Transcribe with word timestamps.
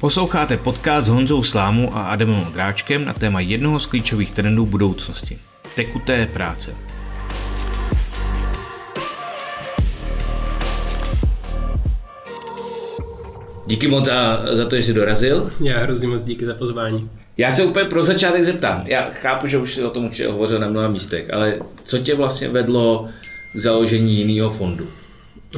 Posloucháte 0.00 0.56
podcast 0.56 1.06
s 1.06 1.10
Honzou 1.10 1.42
Slámu 1.42 1.96
a 1.96 2.02
Adamem 2.02 2.44
Dráčkem 2.52 3.04
na 3.04 3.12
téma 3.12 3.40
jednoho 3.40 3.80
z 3.80 3.86
klíčových 3.86 4.30
trendů 4.30 4.66
budoucnosti. 4.66 5.38
Tekuté 5.76 6.26
práce. 6.26 6.74
Díky 13.66 13.88
moc 13.88 14.04
za, 14.04 14.46
za 14.56 14.66
to, 14.66 14.76
že 14.76 14.82
jsi 14.82 14.92
dorazil. 14.94 15.52
Já 15.60 15.78
hrozně 15.78 16.08
moc 16.08 16.22
díky 16.22 16.46
za 16.46 16.54
pozvání. 16.54 17.10
Já 17.36 17.50
se 17.50 17.64
úplně 17.64 17.84
pro 17.84 18.02
začátek 18.02 18.44
zeptám. 18.44 18.82
Já 18.86 19.10
chápu, 19.10 19.46
že 19.46 19.58
už 19.58 19.74
jsi 19.74 19.84
o 19.84 19.90
tom 19.90 20.04
určitě 20.04 20.28
hovořil 20.28 20.58
na 20.58 20.68
mnoha 20.68 20.88
místech, 20.88 21.30
ale 21.32 21.58
co 21.84 21.98
tě 21.98 22.14
vlastně 22.14 22.48
vedlo 22.48 23.08
k 23.54 23.58
založení 23.58 24.16
jiného 24.16 24.50
fondu? 24.50 24.86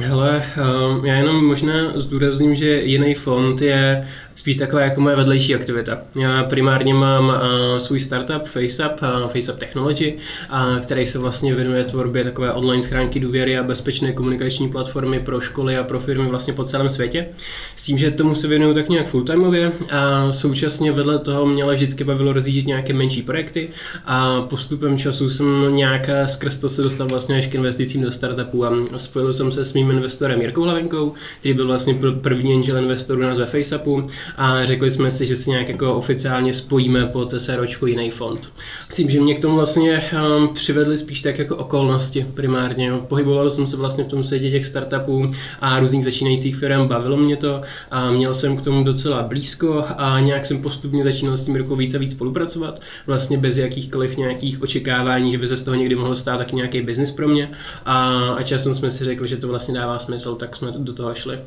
Hele, 0.01 0.45
ehm, 0.57 1.05
já 1.05 1.15
jenom 1.15 1.45
možná 1.45 1.91
zdůrazním, 1.95 2.55
že 2.55 2.81
jiný 2.81 3.15
fond 3.15 3.61
je 3.61 4.07
spíš 4.37 4.57
taková 4.57 4.81
jako 4.81 5.01
moje 5.01 5.15
vedlejší 5.15 5.55
aktivita. 5.55 5.97
Já 6.15 6.43
primárně 6.43 6.93
mám 6.93 7.27
uh, 7.27 7.77
svůj 7.77 7.99
startup 7.99 8.43
FaceUp, 8.43 9.01
uh, 9.01 9.29
FaceUp 9.29 9.59
Technology, 9.59 10.13
uh, 10.13 10.79
který 10.79 11.07
se 11.07 11.19
vlastně 11.19 11.55
věnuje 11.55 11.83
tvorbě 11.83 12.23
takové 12.23 12.53
online 12.53 12.83
schránky 12.83 13.19
důvěry 13.19 13.57
a 13.57 13.63
bezpečné 13.63 14.11
komunikační 14.13 14.69
platformy 14.69 15.19
pro 15.19 15.41
školy 15.41 15.77
a 15.77 15.83
pro 15.83 15.99
firmy 15.99 16.27
vlastně 16.27 16.53
po 16.53 16.63
celém 16.63 16.89
světě. 16.89 17.27
S 17.75 17.85
tím, 17.85 17.97
že 17.97 18.11
tomu 18.11 18.35
se 18.35 18.47
věnuju 18.47 18.73
tak 18.73 18.89
nějak 18.89 19.07
fulltimeově 19.07 19.71
a 19.91 20.31
současně 20.31 20.91
vedle 20.91 21.19
toho 21.19 21.45
mě 21.45 21.65
vždycky 21.65 22.03
bavilo 22.03 22.33
rozjíždět 22.33 22.67
nějaké 22.67 22.93
menší 22.93 23.21
projekty 23.21 23.69
a 24.05 24.41
postupem 24.41 24.97
času 24.97 25.29
jsem 25.29 25.75
nějak 25.75 26.09
skrz 26.25 26.57
to 26.57 26.69
se 26.69 26.81
dostal 26.81 27.07
vlastně 27.07 27.37
až 27.37 27.47
k 27.47 27.55
investicím 27.55 28.01
do 28.01 28.11
startupů 28.11 28.65
a 28.65 28.71
spojil 28.97 29.33
jsem 29.33 29.51
se 29.51 29.65
s 29.65 29.73
mým 29.73 29.86
investorem 29.91 30.41
Jirkou 30.41 30.61
Hlavenkou, 30.61 31.13
který 31.39 31.53
byl 31.53 31.67
vlastně 31.67 31.97
první 32.21 32.53
angel 32.53 32.77
investor 32.77 33.17
u 33.17 33.21
nás 33.21 33.37
ve 33.37 33.45
FaceUpu 33.45 34.07
a 34.37 34.65
řekli 34.65 34.91
jsme 34.91 35.11
si, 35.11 35.25
že 35.25 35.35
si 35.35 35.49
nějak 35.49 35.69
jako 35.69 35.93
oficiálně 35.93 36.53
spojíme 36.53 37.05
pod 37.05 37.41
SROčku 37.41 37.87
jiný 37.87 38.11
fond. 38.11 38.51
Myslím, 38.87 39.09
že 39.09 39.19
mě 39.19 39.35
k 39.35 39.41
tomu 39.41 39.55
vlastně 39.55 40.03
um, 40.37 40.53
přivedly 40.53 40.97
spíš 40.97 41.21
tak 41.21 41.39
jako 41.39 41.55
okolnosti 41.55 42.25
primárně. 42.33 42.91
Pohyboval 43.07 43.49
jsem 43.49 43.67
se 43.67 43.77
vlastně 43.77 44.03
v 44.03 44.07
tom 44.07 44.23
světě 44.23 44.51
těch 44.51 44.65
startupů 44.65 45.31
a 45.61 45.79
různých 45.79 46.03
začínajících 46.03 46.55
firm, 46.55 46.87
bavilo 46.87 47.17
mě 47.17 47.35
to 47.35 47.61
a 47.91 48.11
měl 48.11 48.33
jsem 48.33 48.57
k 48.57 48.61
tomu 48.61 48.83
docela 48.83 49.23
blízko 49.23 49.85
a 49.97 50.19
nějak 50.19 50.45
jsem 50.45 50.61
postupně 50.61 51.03
začínal 51.03 51.37
s 51.37 51.45
tím 51.45 51.55
rukou 51.55 51.75
víc 51.75 51.93
a 51.93 51.97
víc 51.97 52.11
spolupracovat, 52.11 52.81
vlastně 53.07 53.37
bez 53.37 53.57
jakýchkoliv 53.57 54.17
nějakých 54.17 54.61
očekávání, 54.61 55.31
že 55.31 55.37
by 55.37 55.47
se 55.47 55.57
z 55.57 55.63
toho 55.63 55.75
někdy 55.75 55.95
mohlo 55.95 56.15
stát 56.15 56.37
taky 56.37 56.55
nějaký 56.55 56.81
biznis 56.81 57.11
pro 57.11 57.27
mě 57.27 57.51
a, 57.85 58.09
a 58.37 58.43
časem 58.43 58.73
jsme 58.73 58.91
si 58.91 59.05
řekli, 59.05 59.27
že 59.27 59.37
to 59.37 59.47
vlastně 59.47 59.66
dává 59.73 59.99
smysl, 59.99 60.35
tak 60.35 60.55
jsme 60.55 60.71
do 60.71 60.93
toho 60.93 61.15
šli. 61.15 61.39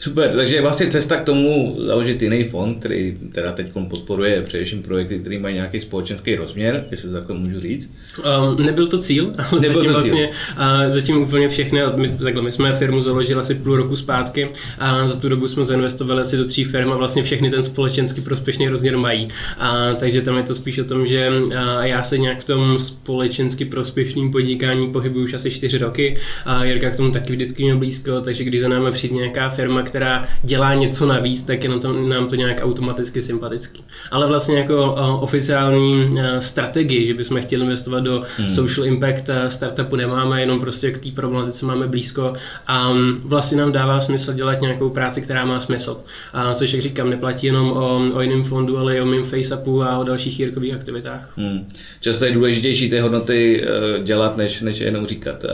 Super, 0.00 0.36
takže 0.36 0.60
vlastně 0.60 0.86
cesta 0.86 1.16
k 1.16 1.24
tomu 1.24 1.76
založit 1.86 2.22
jiný 2.22 2.44
fond, 2.44 2.78
který 2.78 3.18
teda 3.32 3.52
teď 3.52 3.66
podporuje 3.88 4.42
především 4.42 4.82
projekty, 4.82 5.18
které 5.18 5.38
mají 5.38 5.54
nějaký 5.54 5.80
společenský 5.80 6.36
rozměr, 6.36 6.84
jestli 6.90 7.08
to 7.08 7.14
takhle 7.14 7.36
můžu 7.36 7.60
říct. 7.60 7.92
Um, 8.18 8.66
nebyl 8.66 8.86
to 8.86 8.98
cíl, 8.98 9.32
ale 9.50 9.60
nebyl 9.60 9.84
to 9.84 9.92
vlastně, 9.92 10.28
cíl. 10.28 10.64
Uh, 10.86 10.92
zatím 10.92 11.22
úplně 11.22 11.48
všechny, 11.48 11.80
my, 11.96 12.08
takhle, 12.08 12.42
my 12.42 12.52
jsme 12.52 12.72
firmu 12.72 13.00
založili 13.00 13.40
asi 13.40 13.54
půl 13.54 13.76
roku 13.76 13.96
zpátky 13.96 14.48
a 14.78 15.08
za 15.08 15.16
tu 15.16 15.28
dobu 15.28 15.48
jsme 15.48 15.64
zainvestovali 15.64 16.20
asi 16.20 16.36
do 16.36 16.44
tří 16.44 16.64
firm 16.64 16.92
a 16.92 16.96
vlastně 16.96 17.22
všechny 17.22 17.50
ten 17.50 17.62
společenský 17.62 18.20
prospěšný 18.20 18.68
rozměr 18.68 18.96
mají. 18.96 19.28
A, 19.58 19.94
takže 19.94 20.22
tam 20.22 20.36
je 20.36 20.42
to 20.42 20.54
spíš 20.54 20.78
o 20.78 20.84
tom, 20.84 21.06
že 21.06 21.30
a 21.56 21.84
já 21.84 22.02
se 22.02 22.18
nějak 22.18 22.40
v 22.40 22.44
tom 22.44 22.78
společensky 22.78 23.64
prospěšným 23.64 24.30
podnikání 24.30 24.92
pohybuju 24.92 25.24
už 25.24 25.34
asi 25.34 25.50
čtyři 25.50 25.78
roky 25.78 26.16
a 26.44 26.64
Jirka 26.64 26.90
k 26.90 26.96
tomu 26.96 27.10
taky 27.10 27.32
vždycky 27.32 27.62
měl 27.62 27.78
blízko, 27.78 28.20
takže 28.20 28.44
když 28.44 28.60
za 28.60 28.68
námi 28.68 28.92
přijde 28.92 29.14
nějaká 29.14 29.48
firma, 29.48 29.87
která 29.88 30.28
dělá 30.42 30.74
něco 30.74 31.06
navíc, 31.06 31.42
tak 31.42 31.64
je 31.64 31.70
na 31.70 31.78
to, 31.78 31.92
nám 31.92 32.28
to 32.28 32.34
nějak 32.34 32.60
automaticky 32.62 33.22
sympatický. 33.22 33.84
Ale 34.10 34.26
vlastně 34.26 34.58
jako 34.58 34.96
oficiální 35.20 36.18
strategii, 36.38 37.06
že 37.06 37.14
bychom 37.14 37.42
chtěli 37.42 37.62
investovat 37.62 38.00
do 38.00 38.22
hmm. 38.36 38.48
social 38.48 38.86
impact 38.86 39.30
startupu 39.48 39.96
nemáme, 39.96 40.40
jenom 40.40 40.60
prostě 40.60 40.90
k 40.90 40.98
té 40.98 41.08
problematice 41.10 41.66
máme 41.66 41.86
blízko 41.86 42.32
a 42.66 42.92
vlastně 43.24 43.58
nám 43.58 43.72
dává 43.72 44.00
smysl 44.00 44.32
dělat 44.32 44.60
nějakou 44.60 44.90
práci, 44.90 45.22
která 45.22 45.44
má 45.44 45.60
smysl. 45.60 46.00
A 46.32 46.54
což, 46.54 46.72
jak 46.72 46.82
říkám, 46.82 47.10
neplatí 47.10 47.46
jenom 47.46 47.72
o, 47.72 48.00
o 48.14 48.20
jiném 48.20 48.44
fondu, 48.44 48.78
ale 48.78 48.96
i 48.96 49.00
o 49.00 49.06
mým 49.06 49.24
FaceUpu 49.24 49.82
a 49.82 49.98
o 49.98 50.04
dalších 50.04 50.40
jirkových 50.40 50.74
aktivitách. 50.74 51.32
Hmm. 51.36 51.68
Často 52.00 52.24
je 52.24 52.32
důležitější 52.32 52.90
ty 52.90 53.00
hodnoty 53.00 53.64
eh, 53.64 54.02
dělat, 54.02 54.36
než, 54.36 54.60
než 54.60 54.80
jenom 54.80 55.06
říkat. 55.06 55.44
Eh, 55.44 55.48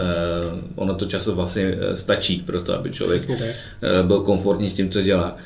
ono 0.75 0.94
to 0.94 1.05
často 1.05 1.34
vlastně 1.34 1.78
eh, 1.81 1.97
stačí 1.97 2.43
pro 2.47 2.61
to, 2.61 2.75
aby 2.75 2.91
člověk 2.91 3.23
byl 4.03 4.21
komfortní 4.25 4.71
s 4.71 4.75
tím, 4.75 4.91
co 4.91 5.03
dělá. 5.03 5.37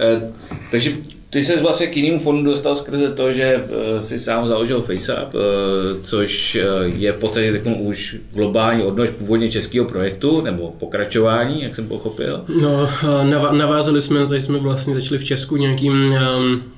Eh, 0.00 0.32
takže 0.70 0.96
ty 1.30 1.44
se 1.44 1.60
vlastně 1.62 1.86
k 1.86 1.96
jinému 1.96 2.20
fondu 2.20 2.50
dostal 2.50 2.74
skrze 2.74 3.10
to, 3.10 3.32
že 3.32 3.44
eh, 3.44 4.02
si 4.02 4.18
sám 4.18 4.46
založil 4.46 4.82
FaceUp, 4.82 5.34
eh, 5.34 5.38
což 6.02 6.54
eh, 6.54 6.64
je 6.84 7.12
v 7.12 7.16
podstatě 7.16 7.62
už 7.78 8.16
globální 8.32 8.82
odnož 8.82 9.10
původně 9.10 9.50
českého 9.50 9.86
projektu, 9.86 10.40
nebo 10.40 10.74
pokračování, 10.78 11.62
jak 11.62 11.74
jsem 11.74 11.88
pochopil. 11.88 12.44
No, 12.60 12.88
navázali 13.52 14.02
jsme, 14.02 14.26
tady 14.26 14.40
jsme 14.40 14.58
vlastně 14.58 14.94
začali 14.94 15.18
v 15.18 15.24
Česku 15.24 15.56
nějakým, 15.56 16.14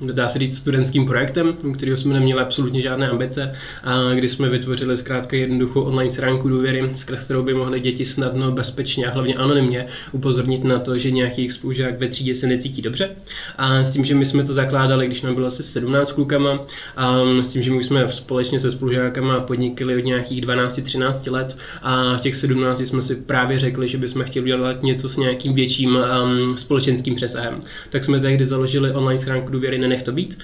dá 0.01 0.27
se 0.27 0.39
říct, 0.39 0.57
studentským 0.57 1.05
projektem, 1.05 1.57
kterého 1.73 1.97
jsme 1.97 2.13
neměli 2.13 2.41
absolutně 2.41 2.81
žádné 2.81 3.09
ambice, 3.09 3.53
a 3.83 4.13
kdy 4.13 4.27
jsme 4.27 4.49
vytvořili 4.49 4.97
zkrátka 4.97 5.37
jednoduchou 5.37 5.81
online 5.81 6.11
stránku 6.11 6.49
důvěry, 6.49 6.89
skrz 6.95 7.25
kterou 7.25 7.43
by 7.43 7.53
mohly 7.53 7.79
děti 7.79 8.05
snadno, 8.05 8.51
bezpečně 8.51 9.05
a 9.05 9.11
hlavně 9.11 9.35
anonymně 9.35 9.87
upozornit 10.11 10.63
na 10.63 10.79
to, 10.79 10.97
že 10.97 11.11
nějaký 11.11 11.41
jejich 11.41 11.53
spolužák 11.53 11.99
ve 11.99 12.07
třídě 12.07 12.35
se 12.35 12.47
necítí 12.47 12.81
dobře. 12.81 13.09
A 13.57 13.83
s 13.83 13.93
tím, 13.93 14.05
že 14.05 14.15
my 14.15 14.25
jsme 14.25 14.40
jsme 14.41 14.47
to 14.47 14.53
zakládali, 14.53 15.07
když 15.07 15.21
nám 15.21 15.35
bylo 15.35 15.47
asi 15.47 15.63
17 15.63 16.11
klukama 16.11 16.59
a 16.97 17.17
s 17.41 17.47
tím, 17.47 17.61
že 17.61 17.71
my 17.71 17.83
jsme 17.83 18.09
společně 18.09 18.59
se 18.59 18.71
spolužákama 18.71 19.39
podnikli 19.39 19.97
od 19.97 20.05
nějakých 20.05 20.45
12-13 20.45 21.31
let 21.31 21.57
a 21.81 22.17
v 22.17 22.21
těch 22.21 22.35
17 22.35 22.79
jsme 22.79 23.01
si 23.01 23.15
právě 23.15 23.59
řekli, 23.59 23.87
že 23.87 23.97
bychom 23.97 24.23
chtěli 24.23 24.45
dělat 24.45 24.83
něco 24.83 25.09
s 25.09 25.17
nějakým 25.17 25.53
větším 25.53 25.95
um, 25.95 26.57
společenským 26.57 27.15
přesahem. 27.15 27.61
Tak 27.89 28.05
jsme 28.05 28.19
tehdy 28.19 28.45
založili 28.45 28.91
online 28.91 29.19
schránku 29.19 29.51
důvěry 29.51 29.77
Nenech 29.77 30.03
to 30.03 30.11
být. 30.11 30.37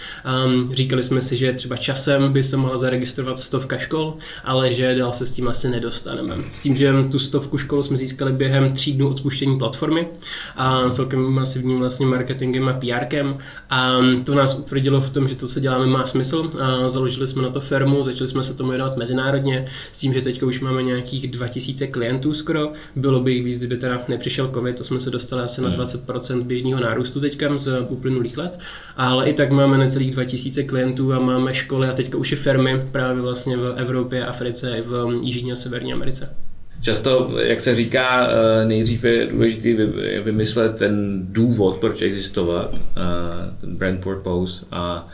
Um, 0.46 0.76
říkali 0.76 1.04
jsme 1.04 1.22
si, 1.22 1.38
že 1.38 1.54
třeba 1.54 1.78
časem 1.78 2.34
by 2.34 2.44
se 2.44 2.58
mohla 2.58 2.78
zaregistrovat 2.78 3.40
stovka 3.40 3.78
škol, 3.78 4.18
ale 4.44 4.74
že 4.74 4.96
dál 4.96 5.14
se 5.14 5.26
s 5.26 5.34
tím 5.34 5.48
asi 5.48 5.70
nedostaneme. 5.70 6.36
S 6.52 6.62
tím, 6.62 6.76
že 6.76 6.94
tu 7.12 7.20
stovku 7.20 7.58
škol 7.58 7.84
jsme 7.84 7.98
získali 7.98 8.32
během 8.32 8.74
tří 8.74 8.94
dnů 8.94 9.10
od 9.10 9.18
spuštění 9.18 9.58
platformy 9.58 10.08
a 10.56 10.90
celkem 10.90 11.20
masivním 11.20 11.80
vlastně 11.80 12.06
marketingem 12.06 12.70
a 12.70 12.74
PRkem 12.74 13.38
a 13.70 13.87
a 13.88 14.02
to 14.24 14.36
nás 14.36 14.60
utvrdilo 14.60 15.02
v 15.02 15.10
tom, 15.10 15.28
že 15.28 15.36
to, 15.36 15.48
co 15.48 15.60
děláme, 15.60 15.86
má 15.86 16.06
smysl. 16.06 16.50
A 16.62 16.90
založili 16.90 17.28
jsme 17.28 17.42
na 17.42 17.50
to 17.50 17.62
firmu, 17.62 18.04
začali 18.04 18.28
jsme 18.28 18.44
se 18.44 18.54
tomu 18.54 18.70
věnovat 18.70 18.98
mezinárodně, 18.98 19.68
s 19.92 19.98
tím, 19.98 20.14
že 20.14 20.22
teď 20.22 20.44
už 20.44 20.60
máme 20.60 20.84
nějakých 20.84 21.32
2000 21.32 21.88
klientů 21.88 22.34
skoro. 22.34 22.72
Bylo 22.96 23.20
by 23.20 23.34
jich 23.34 23.44
víc, 23.44 23.58
kdyby 23.58 23.78
teda 23.78 24.02
nepřišel 24.08 24.52
COVID, 24.54 24.78
to 24.78 24.84
jsme 24.84 25.00
se 25.00 25.10
dostali 25.10 25.44
asi 25.44 25.62
na 25.62 25.70
20% 25.70 26.34
hmm. 26.34 26.44
běžného 26.44 26.80
nárůstu 26.80 27.20
teďka 27.20 27.58
z 27.58 27.82
uplynulých 27.90 28.38
let. 28.38 28.60
Ale 28.98 29.30
i 29.30 29.34
tak 29.34 29.52
máme 29.52 29.78
necelých 29.78 30.12
2000 30.12 30.64
klientů 30.64 31.14
a 31.14 31.20
máme 31.20 31.54
školy 31.54 31.88
a 31.88 31.94
teďka 31.94 32.18
už 32.18 32.32
i 32.32 32.36
firmy 32.36 32.88
právě 32.92 33.22
vlastně 33.22 33.58
v 33.58 33.74
Evropě, 33.78 34.26
Africe 34.26 34.78
i 34.78 34.82
v 34.82 35.20
Jižní 35.22 35.52
a 35.52 35.56
Severní 35.56 35.94
Americe. 35.94 36.47
Často, 36.82 37.32
jak 37.40 37.60
se 37.60 37.76
říká, 37.76 38.28
eh, 38.28 38.66
nejdřív 38.66 39.04
je 39.04 39.28
důležité 39.28 39.86
vymyslet 40.22 40.76
ten 40.76 41.26
důvod, 41.30 41.78
proč 41.78 42.02
existovat, 42.02 42.76
eh, 42.76 43.56
ten 43.62 43.76
brand 43.76 44.02
purpose 44.02 44.66
a 44.72 45.08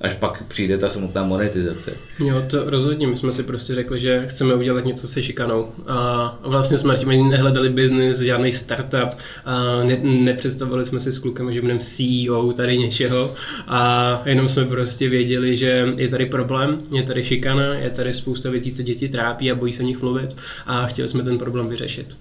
až 0.00 0.14
pak 0.14 0.44
přijde 0.44 0.78
ta 0.78 0.88
samotná 0.88 1.24
monetizace. 1.24 1.92
Jo, 2.18 2.44
to 2.50 2.70
rozhodně. 2.70 3.06
My 3.06 3.16
jsme 3.16 3.32
si 3.32 3.42
prostě 3.42 3.74
řekli, 3.74 4.00
že 4.00 4.26
chceme 4.28 4.54
udělat 4.54 4.84
něco 4.84 5.08
se 5.08 5.22
šikanou. 5.22 5.68
A 5.86 6.38
vlastně 6.42 6.78
jsme 6.78 6.96
tím 6.96 7.28
nehledali 7.28 7.68
biznis, 7.68 8.18
žádný 8.18 8.52
startup. 8.52 9.18
A 9.44 9.82
ne, 9.82 9.98
nepředstavovali 10.02 10.86
jsme 10.86 11.00
si 11.00 11.12
s 11.12 11.18
klukami, 11.18 11.54
že 11.54 11.60
budeme 11.60 11.80
CEO 11.80 12.52
tady 12.52 12.78
něčeho. 12.78 13.34
A 13.66 14.22
jenom 14.24 14.48
jsme 14.48 14.64
prostě 14.64 15.08
věděli, 15.08 15.56
že 15.56 15.88
je 15.96 16.08
tady 16.08 16.26
problém, 16.26 16.82
je 16.92 17.02
tady 17.02 17.24
šikana, 17.24 17.74
je 17.74 17.90
tady 17.90 18.14
spousta 18.14 18.50
věcí, 18.50 18.72
co 18.72 18.82
děti 18.82 19.08
trápí 19.08 19.50
a 19.50 19.54
bojí 19.54 19.72
se 19.72 19.82
o 19.82 19.86
nich 19.86 20.02
mluvit. 20.02 20.36
A 20.66 20.86
chtěli 20.86 21.08
jsme 21.08 21.22
ten 21.22 21.38
problém 21.38 21.68
vyřešit. 21.68 22.16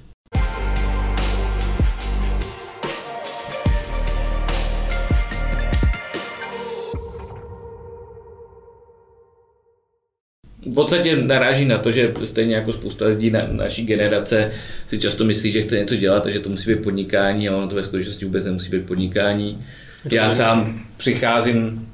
Podstatě 10.80 11.16
naráží 11.16 11.66
na 11.66 11.78
to, 11.78 11.92
že 11.92 12.14
stejně 12.24 12.56
jako 12.56 12.74
spousta 12.74 13.06
lidí 13.06 13.30
na 13.30 13.48
naší 13.52 13.86
generace 13.86 14.52
si 14.88 15.00
často 15.00 15.26
myslí, 15.26 15.52
že 15.52 15.62
chce 15.62 15.78
něco 15.78 15.96
dělat 15.96 16.26
a 16.26 16.30
že 16.30 16.40
to 16.40 16.50
musí 16.50 16.70
být 16.70 16.84
podnikání 16.84 17.50
a 17.50 17.58
ono 17.58 17.68
to 17.68 17.76
ve 17.76 17.84
skutečnosti 17.84 18.26
vůbec 18.26 18.46
nemusí 18.46 18.70
být 18.70 18.86
podnikání. 18.86 19.66
Já 20.12 20.30
sám 20.30 20.86
přicházím 20.98 21.88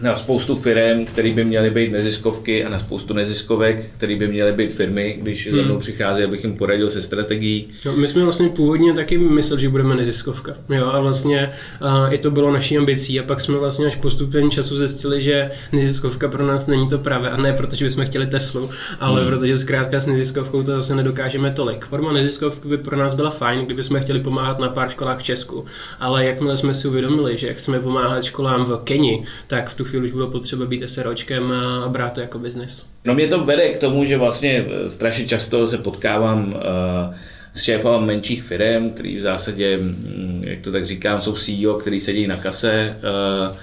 na 0.00 0.16
spoustu 0.16 0.56
firm, 0.56 1.04
které 1.06 1.32
by 1.32 1.44
měly 1.44 1.70
být 1.70 1.92
neziskovky 1.92 2.64
a 2.64 2.68
na 2.68 2.78
spoustu 2.78 3.14
neziskovek, 3.14 3.84
které 3.96 4.16
by 4.16 4.28
měly 4.28 4.52
být 4.52 4.72
firmy, 4.72 5.18
když 5.22 5.48
hmm. 5.48 5.56
za 5.56 5.62
mnou 5.62 5.78
přichází, 5.78 6.22
abych 6.24 6.44
jim 6.44 6.56
poradil 6.56 6.90
se 6.90 7.02
strategií. 7.02 7.68
No, 7.84 7.92
my 7.92 8.08
jsme 8.08 8.24
vlastně 8.24 8.48
původně 8.48 8.94
taky 8.94 9.18
mysleli, 9.18 9.62
že 9.62 9.68
budeme 9.68 9.94
neziskovka. 9.94 10.54
Jo, 10.68 10.86
a 10.86 11.00
vlastně 11.00 11.52
a 11.80 12.08
i 12.08 12.18
to 12.18 12.30
bylo 12.30 12.52
naší 12.52 12.78
ambicí 12.78 13.20
a 13.20 13.22
pak 13.22 13.40
jsme 13.40 13.58
vlastně 13.58 13.86
až 13.86 13.96
postupem 13.96 14.50
času 14.50 14.76
zjistili, 14.76 15.20
že 15.20 15.50
neziskovka 15.72 16.28
pro 16.28 16.46
nás 16.46 16.66
není 16.66 16.88
to 16.88 16.98
pravé 16.98 17.30
a 17.30 17.36
ne 17.36 17.52
protože 17.52 17.84
bychom 17.84 18.06
chtěli 18.06 18.26
Teslu, 18.26 18.70
ale 19.00 19.20
hmm. 19.20 19.30
protože 19.30 19.58
zkrátka 19.58 20.00
s 20.00 20.06
neziskovkou 20.06 20.62
to 20.62 20.70
zase 20.70 20.94
nedokážeme 20.94 21.50
tolik. 21.50 21.84
Forma 21.84 22.12
neziskovky 22.12 22.68
by 22.68 22.78
pro 22.78 22.96
nás 22.96 23.14
byla 23.14 23.30
fajn, 23.30 23.64
kdyby 23.64 23.82
jsme 23.82 24.00
chtěli 24.00 24.20
pomáhat 24.20 24.58
na 24.58 24.68
pár 24.68 24.90
školách 24.90 25.18
v 25.18 25.22
Česku, 25.22 25.64
ale 26.00 26.24
jakmile 26.24 26.56
jsme 26.56 26.74
si 26.74 26.88
uvědomili, 26.88 27.38
že 27.38 27.46
jak 27.46 27.56
chceme 27.56 27.80
pomáhat 27.80 28.24
školám 28.24 28.64
v 28.64 28.76
Keni, 28.84 29.24
tak 29.46 29.70
v 29.70 29.74
tu 29.74 29.84
chvíli 29.88 30.06
už 30.06 30.12
bylo 30.12 30.30
potřeba 30.30 30.66
být 30.66 30.88
SROčkem 30.88 31.52
a 31.52 31.88
brát 31.88 32.12
to 32.12 32.20
jako 32.20 32.38
biznis. 32.38 32.86
No 33.04 33.14
mě 33.14 33.28
to 33.28 33.44
vede 33.44 33.68
k 33.68 33.78
tomu, 33.78 34.04
že 34.04 34.18
vlastně 34.18 34.66
eh, 34.68 34.90
strašně 34.90 35.26
často 35.26 35.66
se 35.66 35.78
potkávám 35.78 36.48
uh, 36.48 37.14
s 37.54 37.62
šéfem 37.62 38.00
menších 38.00 38.42
firm, 38.42 38.90
který 38.90 39.16
v 39.16 39.20
zásadě, 39.20 39.76
mm, 39.76 40.42
jak 40.46 40.60
to 40.60 40.72
tak 40.72 40.86
říkám, 40.86 41.20
jsou 41.20 41.36
CEO, 41.36 41.74
který 41.74 42.00
sedí 42.00 42.26
na 42.26 42.36
kase, 42.36 42.96
uh, 42.96 43.56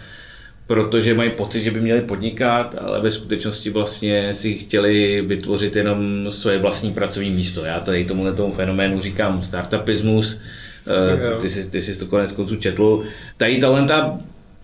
protože 0.67 1.13
mají 1.13 1.29
pocit, 1.29 1.61
že 1.61 1.71
by 1.71 1.79
měli 1.81 2.01
podnikat, 2.01 2.75
ale 2.81 3.01
ve 3.01 3.11
skutečnosti 3.11 3.69
vlastně 3.69 4.33
si 4.33 4.53
chtěli 4.53 5.21
vytvořit 5.21 5.75
jenom 5.75 6.25
svoje 6.31 6.57
vlastní 6.57 6.93
pracovní 6.93 7.29
místo. 7.29 7.65
Já 7.65 7.79
tady 7.79 8.05
tomuhle 8.05 8.33
tomu 8.33 8.53
fenoménu 8.53 9.01
říkám 9.01 9.41
startupismus, 9.41 10.39
ty 11.41 11.49
jsi, 11.49 11.69
ty 11.69 11.81
jsi 11.81 11.99
to 11.99 12.05
konec 12.05 12.31
konců 12.31 12.55
četl. 12.55 13.03
Tady 13.37 13.57
talenta 13.57 14.17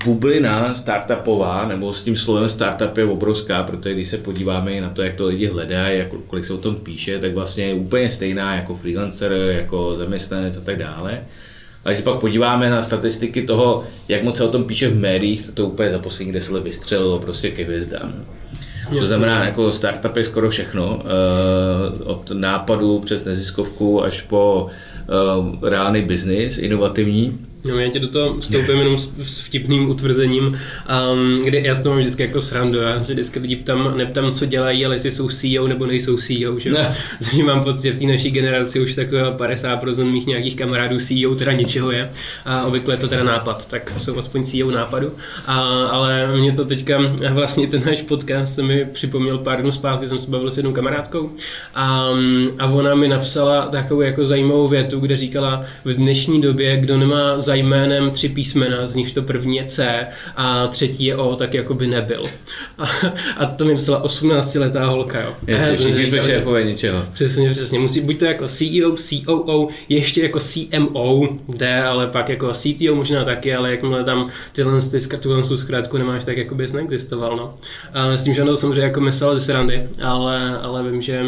bublina 0.06 0.74
startupová, 0.74 1.68
nebo 1.68 1.94
s 1.94 2.04
tím 2.04 2.16
slovem 2.16 2.50
startup 2.50 2.98
je 2.98 3.06
obrovská, 3.06 3.64
protože 3.64 3.94
když 3.94 4.08
se 4.08 4.18
podíváme 4.18 4.82
na 4.82 4.90
to, 4.90 5.02
jak 5.02 5.16
to 5.16 5.26
lidi 5.26 5.48
hledají, 5.48 6.00
jak, 6.00 6.08
kolik 6.28 6.46
se 6.46 6.54
o 6.54 6.58
tom 6.58 6.76
píše, 6.76 7.20
tak 7.20 7.34
vlastně 7.34 7.66
je 7.66 7.74
úplně 7.74 8.12
stejná 8.12 8.56
jako 8.56 8.76
freelancer, 8.76 9.32
jako 9.32 9.96
zaměstnanec 9.96 10.58
a 10.58 10.62
tak 10.62 10.78
dále. 10.78 11.24
A 11.86 11.90
když 11.90 11.98
se 11.98 12.04
pak 12.04 12.20
podíváme 12.20 12.70
na 12.70 12.82
statistiky 12.82 13.42
toho, 13.42 13.84
jak 14.08 14.24
moc 14.24 14.38
se 14.38 14.44
o 14.44 14.52
tom 14.52 14.64
píše 14.64 14.90
v 14.90 15.00
médiích, 15.00 15.46
to 15.46 15.52
to 15.52 15.66
úplně 15.66 15.90
za 15.90 16.00
poslední 16.00 16.34
deset 16.34 16.52
let 16.52 16.64
vystřelilo 16.64 17.20
prostě 17.20 17.52
ke 17.52 17.64
hvězdám. 17.64 18.26
To 19.00 19.06
znamená, 19.06 19.46
jako 19.46 19.72
startup 19.72 20.16
je 20.18 20.24
skoro 20.24 20.50
všechno, 20.50 21.04
eh, 21.06 22.04
od 22.04 22.32
nápadu 22.32 23.00
přes 23.00 23.26
neziskovku 23.26 24.04
až 24.04 24.22
po 24.22 24.68
eh, 24.70 25.70
reálný 25.70 26.02
biznis, 26.02 26.58
inovativní. 26.58 27.40
No, 27.64 27.80
já 27.80 27.90
tě 27.90 28.00
do 28.00 28.08
toho 28.08 28.38
vstoupím 28.40 28.78
jenom 28.78 28.98
s, 28.98 29.14
s 29.26 29.40
vtipným 29.40 29.90
utvrzením, 29.90 30.60
um, 31.14 31.40
kde 31.44 31.60
já 31.60 31.76
s 31.76 31.80
toho 31.80 31.96
mám 31.96 32.02
vždycky 32.02 32.24
jako 32.24 32.42
srandu. 32.42 32.80
Já 32.80 33.04
se 33.04 33.14
vždycky 33.14 33.40
lidi 33.40 33.56
ptám, 33.56 33.98
neptám, 33.98 34.32
co 34.32 34.46
dělají, 34.46 34.86
ale 34.86 34.96
jestli 34.96 35.12
jsou 35.12 35.30
CEO 35.30 35.68
nebo 35.68 35.86
nejsou 35.86 36.18
CEO. 36.18 36.60
Že? 36.60 36.72
Ne. 36.72 36.98
Takže 37.20 37.44
mám 37.44 37.64
pocit, 37.64 37.84
že 37.84 37.92
v 37.92 38.00
té 38.00 38.06
naší 38.06 38.32
generaci 38.32 38.80
už 38.80 38.96
takového 38.96 39.32
50% 39.32 40.12
mých 40.12 40.28
nějakých 40.28 40.56
kamarádů 40.56 41.00
CEO 41.00 41.36
teda 41.36 41.52
něčeho 41.52 41.92
je. 41.92 42.12
A 42.46 42.66
obvykle 42.66 42.94
je 42.94 42.98
to 42.98 43.08
teda 43.08 43.24
nápad, 43.24 43.70
tak 43.70 43.94
jsou 44.02 44.18
aspoň 44.18 44.44
CEO 44.44 44.72
nápadu. 44.72 45.12
A, 45.48 45.60
ale 45.86 46.28
mě 46.38 46.52
to 46.52 46.66
teďka, 46.66 47.00
vlastně 47.30 47.68
ten 47.68 47.84
náš 47.86 48.02
podcast 48.02 48.56
se 48.56 48.64
mi 48.64 48.86
připomněl 48.86 49.38
pár 49.38 49.62
dnů 49.62 49.72
zpátky, 49.72 50.08
jsem 50.08 50.20
se 50.20 50.32
bavil 50.32 50.52
s 50.52 50.58
jednou 50.58 50.74
kamarádkou 50.74 51.32
a, 51.76 52.10
a 52.60 52.66
ona 52.68 52.96
mi 52.96 53.08
napsala 53.08 53.68
takovou 53.68 54.02
jako 54.02 54.26
zajímavou 54.26 54.68
větu, 54.68 55.00
kde 55.00 55.18
říkala, 55.18 55.66
v 55.86 55.94
dnešní 55.94 56.42
době, 56.42 56.78
kdo 56.78 56.98
nemá 56.98 57.42
za 57.52 57.56
jménem 57.56 58.12
tři 58.12 58.30
písmena, 58.30 58.88
z 58.88 58.96
nich 58.96 59.14
to 59.14 59.22
první 59.22 59.58
je 59.58 59.64
C 59.64 60.08
a 60.36 60.68
třetí 60.68 61.06
je 61.06 61.16
O, 61.16 61.36
tak 61.36 61.54
jako 61.54 61.74
by 61.74 61.88
nebyl. 61.88 62.24
A, 62.78 62.84
a 63.38 63.46
to 63.46 63.66
mi 63.66 63.74
myslela 63.74 64.04
18-letá 64.04 64.86
holka, 64.86 65.22
jo. 65.22 65.36
Jasně, 65.48 65.74
všichni 65.74 66.06
jsme 66.06 66.24
šéfové 66.24 66.64
něčeho. 66.64 67.06
Přesně, 67.14 67.52
přesně. 67.52 67.80
Musí 67.80 68.02
buď 68.02 68.20
to 68.20 68.26
jako 68.26 68.48
CEO, 68.48 68.96
COO, 68.96 69.68
ještě 69.90 70.22
jako 70.22 70.40
CMO, 70.40 71.28
jde, 71.50 71.84
ale 71.84 72.08
pak 72.08 72.30
jako 72.30 72.52
CTO 72.54 72.96
možná 72.96 73.26
taky, 73.26 73.56
ale 73.56 73.72
jakmile 73.72 74.04
tam 74.04 74.30
tyhle 74.54 74.82
ty 74.82 75.18
tuhle 75.18 75.58
zkrátku 75.58 75.98
nemáš, 75.98 76.26
tak 76.26 76.38
jako 76.38 76.56
bys 76.56 76.72
neexistoval, 76.72 77.38
no. 77.38 77.56
A 77.94 78.10
myslím, 78.10 78.34
že 78.34 78.42
ono 78.42 78.52
to 78.52 78.58
samozřejmě 78.58 78.82
jako 78.82 79.02
myslel 79.02 79.40
ze 79.40 79.46
srandy, 79.46 79.88
ale, 80.04 80.60
ale 80.62 80.92
vím, 80.92 81.02
že 81.02 81.22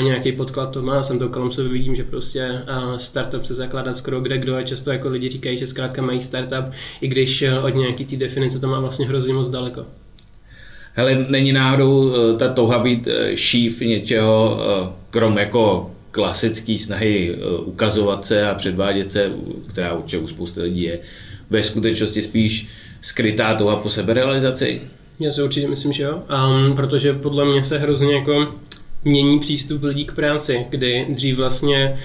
nějaký 0.00 0.32
podklad 0.32 0.70
to 0.70 0.82
má, 0.82 1.02
jsem 1.02 1.18
to 1.18 1.28
kolem 1.28 1.52
sebe 1.52 1.68
vidím, 1.68 1.94
že 1.94 2.04
prostě 2.04 2.62
startup 2.96 3.44
se 3.44 3.54
zakládat 3.54 3.96
skoro 3.96 4.20
kde 4.20 4.38
kdo 4.38 4.56
a 4.56 4.62
často 4.62 4.92
jako 4.92 5.08
lidi 5.08 5.28
říkají, 5.28 5.58
že 5.62 5.66
zkrátka 5.66 6.02
mají 6.02 6.22
startup, 6.22 6.74
i 7.00 7.08
když 7.08 7.42
eh, 7.42 7.58
od 7.58 7.68
nějaký 7.68 8.04
té 8.04 8.16
definice 8.16 8.58
to 8.58 8.68
má 8.68 8.80
vlastně 8.80 9.06
hrozně 9.06 9.34
moc 9.34 9.48
daleko. 9.48 9.86
Hele, 10.94 11.26
není 11.28 11.52
náhodou 11.52 12.14
eh, 12.14 12.36
ta 12.36 12.48
touha 12.48 12.78
být 12.78 13.06
eh, 13.08 13.36
šíf 13.36 13.80
něčeho, 13.80 14.60
krom 15.10 15.38
jako 15.38 15.90
klasický 16.10 16.78
snahy 16.78 17.36
ukazovat 17.64 18.24
se 18.24 18.48
a 18.48 18.54
předvádět 18.54 19.12
se, 19.12 19.32
která 19.68 19.92
určitě 19.92 20.18
u 20.18 20.28
spousty 20.28 20.60
lidí 20.62 20.82
je, 20.82 20.98
ve 21.50 21.62
skutečnosti 21.62 22.22
spíš 22.22 22.68
skrytá 23.00 23.54
touha 23.54 23.76
po 23.76 23.88
seberealizaci? 23.88 24.80
Já 25.20 25.30
si 25.30 25.42
určitě 25.42 25.68
myslím, 25.68 25.92
že 25.92 26.02
jo, 26.02 26.22
um, 26.66 26.76
protože 26.76 27.12
podle 27.12 27.44
mě 27.44 27.64
se 27.64 27.78
hrozně 27.78 28.14
jako 28.14 28.54
mění 29.04 29.40
přístup 29.40 29.82
lidí 29.82 30.04
k 30.04 30.14
práci, 30.14 30.66
kdy 30.70 31.06
dřív 31.08 31.36
vlastně 31.36 31.96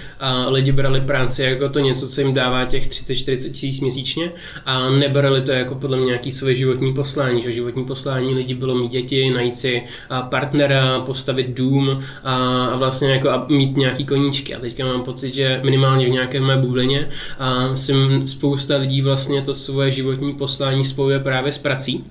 lidi 0.47 0.71
brali 0.71 1.01
práci 1.01 1.43
jako 1.43 1.69
to 1.69 1.79
něco, 1.79 2.07
co 2.07 2.21
jim 2.21 2.33
dává 2.33 2.65
těch 2.65 2.89
30-40 2.89 3.51
tisíc 3.51 3.81
měsíčně 3.81 4.31
a 4.65 4.89
nebrali 4.89 5.41
to 5.41 5.51
jako 5.51 5.75
podle 5.75 5.97
mě 5.97 6.05
nějaký 6.05 6.31
své 6.31 6.55
životní 6.55 6.93
poslání. 6.93 7.41
Že 7.41 7.51
životní 7.51 7.85
poslání 7.85 8.33
lidí 8.33 8.53
bylo 8.53 8.75
mít 8.75 8.91
děti, 8.91 9.29
najít 9.29 9.55
si 9.55 9.83
partnera, 10.29 10.99
postavit 10.99 11.49
dům 11.49 12.03
a, 12.23 12.65
a 12.65 12.75
vlastně 12.75 13.11
jako 13.11 13.29
a 13.29 13.45
mít 13.49 13.77
nějaký 13.77 14.05
koníčky. 14.05 14.55
A 14.55 14.59
teďka 14.59 14.85
mám 14.85 15.03
pocit, 15.03 15.33
že 15.33 15.59
minimálně 15.63 16.05
v 16.05 16.09
nějaké 16.09 16.41
mé 16.41 16.57
bublině 16.57 17.09
a 17.39 17.75
si 17.75 17.93
spousta 18.25 18.77
lidí 18.77 19.01
vlastně 19.01 19.41
to 19.41 19.53
svoje 19.53 19.91
životní 19.91 20.33
poslání 20.33 20.83
spojuje 20.83 21.19
právě 21.19 21.51
s 21.51 21.57
prací. 21.57 22.03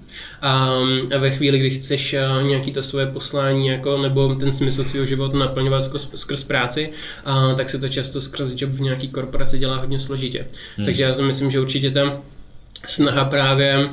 A, 0.43 0.71
ve 1.19 1.31
chvíli, 1.31 1.59
kdy 1.59 1.71
chceš 1.71 2.17
nějaký 2.43 2.73
to 2.73 2.83
svoje 2.83 3.07
poslání 3.07 3.67
jako, 3.67 3.99
nebo 3.99 4.35
ten 4.35 4.53
smysl 4.53 4.77
smysl 4.77 4.91
svého 4.91 5.07
života 5.07 5.39
naplňovat 5.39 5.85
skrz, 5.85 6.09
skrz 6.15 6.45
práci, 6.45 6.91
a 7.25 7.55
tak 7.55 7.71
se 7.71 7.79
to 7.79 7.89
často 7.89 8.21
skrz 8.21 8.53
job 8.57 8.71
v 8.71 8.81
nějaký 8.81 9.09
korporaci 9.09 9.59
dělá 9.59 9.77
hodně 9.77 10.01
složitě. 10.01 10.47
Hmm. 10.77 10.87
Takže 10.87 11.03
já 11.03 11.15
si 11.15 11.23
myslím, 11.23 11.51
že 11.51 11.61
určitě 11.61 11.91
tam 11.91 12.23
snaha 12.87 13.25
právě 13.25 13.89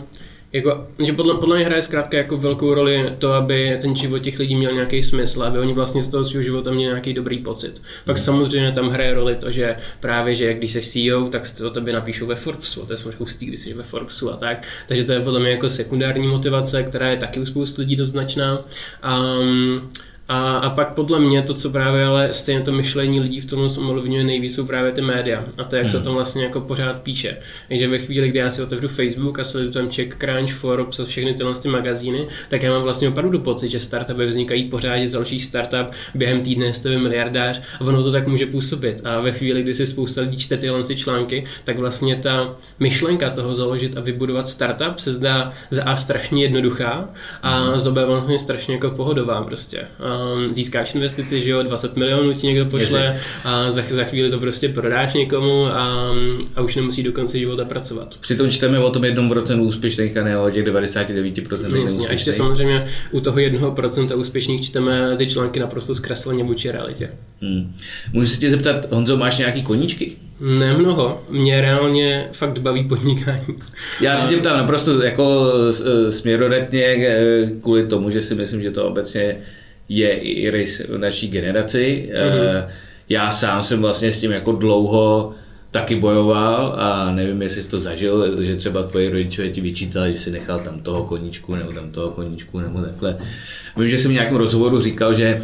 jako, 0.53 0.87
že 1.05 1.13
podle, 1.13 1.37
podle 1.37 1.55
mě 1.55 1.65
hraje 1.65 1.81
zkrátka 1.81 2.17
jako 2.17 2.37
velkou 2.37 2.73
roli 2.73 3.15
to, 3.17 3.33
aby 3.33 3.77
ten 3.81 3.95
život 3.95 4.19
těch 4.19 4.39
lidí 4.39 4.55
měl 4.55 4.73
nějaký 4.73 5.03
smysl, 5.03 5.43
aby 5.43 5.59
oni 5.59 5.73
vlastně 5.73 6.03
z 6.03 6.09
toho 6.09 6.25
svého 6.25 6.43
života 6.43 6.71
měli 6.71 6.91
nějaký 6.91 7.13
dobrý 7.13 7.37
pocit. 7.37 7.81
Pak 8.05 8.15
hmm. 8.15 8.25
samozřejmě 8.25 8.71
tam 8.71 8.89
hraje 8.89 9.13
roli 9.13 9.35
to, 9.35 9.51
že 9.51 9.75
právě, 9.99 10.35
že 10.35 10.53
když 10.53 10.71
jsi 10.71 10.81
CEO, 10.81 11.29
tak 11.29 11.43
o 11.65 11.69
tobě 11.69 11.93
napíšou 11.93 12.25
ve 12.25 12.35
Forbesu, 12.35 12.85
to 12.85 12.93
je 12.93 12.97
samozřejmě 12.97 13.17
hustý, 13.19 13.45
když 13.45 13.59
jsi 13.59 13.73
ve 13.73 13.83
Forbesu 13.83 14.31
a 14.31 14.37
tak. 14.37 14.67
Takže 14.87 15.03
to 15.03 15.11
je 15.11 15.19
podle 15.19 15.39
mě 15.39 15.51
jako 15.51 15.69
sekundární 15.69 16.27
motivace, 16.27 16.83
která 16.83 17.09
je 17.09 17.17
taky 17.17 17.39
u 17.39 17.45
spoustu 17.45 17.81
lidí 17.81 17.95
dost 17.95 18.09
značná. 18.09 18.59
Um, 19.39 19.91
a, 20.27 20.57
a 20.57 20.69
pak 20.69 20.93
podle 20.93 21.19
mě 21.19 21.41
to, 21.41 21.53
co 21.53 21.69
právě 21.69 22.05
ale 22.05 22.33
stejně 22.33 22.61
to 22.61 22.71
myšlení 22.71 23.19
lidí 23.19 23.41
v 23.41 23.45
tom 23.45 23.67
ovlivňuje 23.89 24.23
nejvíc, 24.23 24.55
jsou 24.55 24.65
právě 24.65 24.91
ty 24.91 25.01
média. 25.01 25.43
A 25.57 25.63
to, 25.63 25.75
jak 25.75 25.85
hmm. 25.85 25.91
se 25.91 25.97
o 25.97 26.01
tom 26.01 26.13
vlastně 26.13 26.43
jako 26.43 26.61
pořád 26.61 27.01
píše. 27.01 27.37
Takže 27.67 27.87
ve 27.87 27.99
chvíli, 27.99 28.29
kdy 28.29 28.39
já 28.39 28.49
si 28.49 28.63
otevřu 28.63 28.87
Facebook 28.87 29.39
a 29.39 29.43
sleduju 29.43 29.73
tam 29.73 29.89
Czech 29.89 30.15
Crunch, 30.15 30.53
Forbes 30.53 30.99
a 30.99 31.05
všechny 31.05 31.33
tyhle 31.33 31.53
ty 31.55 31.67
magazíny, 31.67 32.27
tak 32.49 32.63
já 32.63 32.71
mám 32.71 32.81
vlastně 32.81 33.09
opravdu 33.09 33.39
pocit, 33.39 33.69
že 33.69 33.79
startupy 33.79 34.25
vznikají 34.25 34.69
pořád, 34.69 34.97
že 34.97 35.11
další 35.11 35.39
startup 35.39 35.87
během 36.15 36.41
týdne 36.41 36.73
jste 36.73 36.97
miliardář 36.97 37.61
a 37.79 37.81
ono 37.81 38.03
to 38.03 38.11
tak 38.11 38.27
může 38.27 38.45
působit. 38.45 39.01
A 39.03 39.19
ve 39.19 39.31
chvíli, 39.31 39.63
kdy 39.63 39.75
si 39.75 39.87
spousta 39.87 40.21
lidí 40.21 40.37
čte 40.37 40.57
tyhle 40.57 40.83
ty 40.83 40.95
články, 40.95 41.45
tak 41.63 41.79
vlastně 41.79 42.15
ta 42.15 42.55
myšlenka 42.79 43.29
toho 43.29 43.53
založit 43.53 43.97
a 43.97 44.01
vybudovat 44.01 44.47
startup 44.47 44.99
se 44.99 45.11
zdá 45.11 45.51
za 45.69 45.83
A 45.83 45.95
strašně 45.95 46.43
jednoduchá 46.43 47.09
a 47.41 47.59
hmm. 47.59 47.79
za 47.79 47.91
B 47.91 48.05
vlastně 48.05 48.39
strašně 48.39 48.73
jako 48.73 48.89
pohodová 48.89 49.43
prostě. 49.43 49.87
A 49.99 50.22
získáš 50.51 50.95
investici, 50.95 51.41
že 51.41 51.49
jo, 51.49 51.63
20 51.63 51.97
milionů 51.97 52.33
ti 52.33 52.47
někdo 52.47 52.65
pošle 52.65 53.19
a 53.43 53.71
za, 53.71 53.83
za 53.89 54.03
chvíli 54.03 54.31
to 54.31 54.39
prostě 54.39 54.69
prodáš 54.69 55.13
někomu 55.13 55.65
a, 55.65 56.13
a 56.55 56.61
už 56.61 56.75
nemusí 56.75 57.03
do 57.03 57.11
konce 57.11 57.39
života 57.39 57.65
pracovat. 57.65 58.15
Přitom 58.19 58.49
čteme 58.49 58.79
o 58.79 58.89
tom 58.89 59.05
jednom 59.05 59.29
procentu 59.29 59.63
úspěšných 59.63 60.17
a 60.17 60.23
ne 60.23 60.37
o 60.37 60.49
těch 60.49 60.65
99% 60.65 61.83
Jasně, 61.83 62.07
a 62.07 62.11
ještě 62.11 62.33
samozřejmě 62.33 62.87
u 63.11 63.19
toho 63.19 63.39
jednoho 63.39 63.71
procenta 63.71 64.15
úspěšných 64.15 64.65
čteme 64.65 65.15
ty 65.17 65.27
články 65.27 65.59
naprosto 65.59 65.95
zkresleně 65.95 66.43
vůči 66.43 66.71
realitě. 66.71 67.09
Hmm. 67.41 67.75
Můžu 68.13 68.29
se 68.29 68.39
tě 68.39 68.49
zeptat, 68.49 68.91
Honzo, 68.91 69.17
máš 69.17 69.37
nějaký 69.37 69.63
koníčky? 69.63 70.15
Nemnoho. 70.39 71.23
Mě 71.29 71.61
reálně 71.61 72.27
fakt 72.31 72.59
baví 72.59 72.83
podnikání. 72.83 73.45
Já 74.01 74.17
se 74.17 74.29
tě 74.29 74.37
ptám 74.37 74.57
naprosto 74.57 75.03
jako 75.03 75.53
směrodatně 76.09 76.83
eh, 76.83 77.49
kvůli 77.61 77.87
tomu, 77.87 78.09
že 78.09 78.21
si 78.21 78.35
myslím, 78.35 78.61
že 78.61 78.71
to 78.71 78.85
obecně 78.85 79.37
je 79.89 80.11
i 80.19 80.49
rys 80.49 80.81
naší 80.97 81.27
generaci. 81.27 82.09
Mm-hmm. 82.13 82.67
Já 83.09 83.31
sám 83.31 83.63
jsem 83.63 83.81
vlastně 83.81 84.11
s 84.11 84.21
tím 84.21 84.31
jako 84.31 84.51
dlouho 84.51 85.35
taky 85.71 85.95
bojoval 85.95 86.75
a 86.77 87.11
nevím, 87.11 87.41
jestli 87.41 87.63
jsi 87.63 87.69
to 87.69 87.79
zažil, 87.79 88.43
že 88.43 88.55
třeba 88.55 88.83
tvoji 88.83 89.09
rodiče 89.09 89.49
ti 89.49 89.61
vyčítali, 89.61 90.13
že 90.13 90.19
si 90.19 90.31
nechal 90.31 90.59
tam 90.59 90.79
toho 90.79 91.05
koníčku 91.05 91.55
nebo 91.55 91.71
tam 91.71 91.91
toho 91.91 92.11
koníčku 92.11 92.59
nebo 92.59 92.81
takhle. 92.81 93.17
Vím, 93.77 93.89
že 93.89 93.97
jsem 93.97 94.11
v 94.11 94.13
nějakém 94.13 94.35
rozhovoru 94.35 94.81
říkal, 94.81 95.13
že 95.13 95.43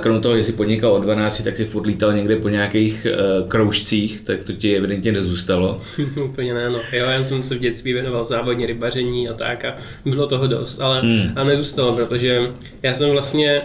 krom 0.00 0.20
toho, 0.20 0.36
jsi 0.36 0.52
podnikal 0.52 0.92
od 0.92 1.00
12, 1.00 1.42
tak 1.42 1.56
si 1.56 1.64
furt 1.64 1.86
lítal 1.86 2.12
někde 2.12 2.36
po 2.36 2.48
nějakých 2.48 3.06
uh, 3.06 3.48
kroužcích, 3.48 4.20
tak 4.20 4.44
to 4.44 4.52
ti 4.52 4.76
evidentně 4.76 5.12
nezůstalo. 5.12 5.82
Úplně 6.24 6.54
ne, 6.54 6.70
no. 6.70 6.78
Jo, 6.92 7.06
já 7.06 7.24
jsem 7.24 7.42
se 7.42 7.54
v 7.54 7.58
dětství 7.58 7.92
věnoval 7.92 8.24
závodně 8.24 8.66
rybaření 8.66 9.28
a 9.28 9.34
tak 9.34 9.64
a 9.64 9.76
bylo 10.04 10.26
toho 10.26 10.46
dost, 10.46 10.80
ale 10.80 11.00
hmm. 11.00 11.32
a 11.36 11.44
nezůstalo, 11.44 11.96
protože 11.96 12.40
já 12.82 12.94
jsem 12.94 13.10
vlastně 13.10 13.62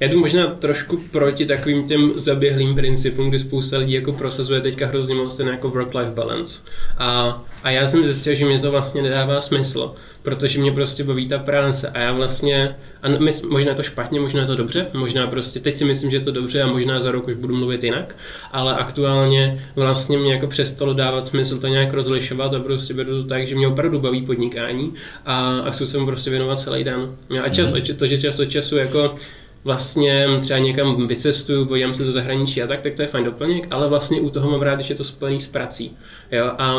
já 0.00 0.08
jdu 0.08 0.20
možná 0.20 0.46
trošku 0.46 0.96
proti 1.10 1.46
takovým 1.46 1.88
těm 1.88 2.12
zaběhlým 2.16 2.74
principům, 2.74 3.28
kdy 3.28 3.38
spousta 3.38 3.78
lidí 3.78 3.92
jako 3.92 4.12
prosazuje 4.12 4.60
teďka 4.60 4.86
hrozně 4.86 5.14
moc 5.14 5.36
ten 5.36 5.48
jako 5.48 5.68
work-life 5.68 6.14
balance. 6.14 6.60
A, 6.98 7.42
a 7.62 7.70
já 7.70 7.86
jsem 7.86 8.04
zjistil, 8.04 8.34
že 8.34 8.44
mě 8.44 8.58
to 8.58 8.70
vlastně 8.70 9.02
nedává 9.02 9.40
smysl, 9.40 9.94
protože 10.22 10.60
mě 10.60 10.72
prostě 10.72 11.04
baví 11.04 11.28
ta 11.28 11.38
práce 11.38 11.88
a 11.88 12.00
já 12.00 12.12
vlastně, 12.12 12.76
a 13.02 13.08
my, 13.08 13.30
možná 13.48 13.70
je 13.70 13.76
to 13.76 13.82
špatně, 13.82 14.20
možná 14.20 14.40
je 14.40 14.46
to 14.46 14.56
dobře, 14.56 14.86
možná 14.92 15.26
prostě, 15.26 15.60
teď 15.60 15.76
si 15.76 15.84
myslím, 15.84 16.10
že 16.10 16.16
je 16.16 16.20
to 16.20 16.32
dobře 16.32 16.62
a 16.62 16.66
možná 16.66 17.00
za 17.00 17.10
rok 17.10 17.28
už 17.28 17.34
budu 17.34 17.56
mluvit 17.56 17.84
jinak, 17.84 18.16
ale 18.52 18.74
aktuálně 18.74 19.68
vlastně 19.76 20.18
mě 20.18 20.32
jako 20.32 20.46
přestalo 20.46 20.94
dávat 20.94 21.24
smysl 21.24 21.58
to 21.58 21.66
nějak 21.66 21.92
rozlišovat 21.92 22.54
a 22.54 22.60
prostě 22.60 22.94
beru 22.94 23.22
to 23.22 23.28
tak, 23.28 23.46
že 23.46 23.54
mě 23.54 23.68
opravdu 23.68 24.00
baví 24.00 24.26
podnikání 24.26 24.94
a, 25.26 25.58
a 25.58 25.70
chci 25.70 25.86
se 25.86 25.98
mu 25.98 26.06
prostě 26.06 26.30
věnovat 26.30 26.60
celý 26.60 26.84
den. 26.84 27.16
A 27.42 27.48
čas, 27.48 27.72
mm-hmm. 27.72 27.96
to, 27.96 28.06
že 28.06 28.20
čas 28.20 28.38
od 28.38 28.44
času 28.44 28.76
jako 28.76 29.14
vlastně 29.64 30.26
třeba 30.40 30.58
někam 30.58 31.06
vycestuju, 31.06 31.66
podívám 31.66 31.94
se 31.94 32.04
do 32.04 32.12
zahraničí 32.12 32.62
a 32.62 32.66
tak, 32.66 32.80
tak 32.80 32.94
to 32.94 33.02
je 33.02 33.08
fajn 33.08 33.24
doplněk, 33.24 33.66
ale 33.70 33.88
vlastně 33.88 34.20
u 34.20 34.30
toho 34.30 34.50
mám 34.50 34.62
rád, 34.62 34.80
že 34.80 34.92
je 34.92 34.98
to 34.98 35.04
spojený 35.04 35.40
s 35.40 35.46
prací. 35.46 35.96
Jo? 36.32 36.52
A 36.58 36.74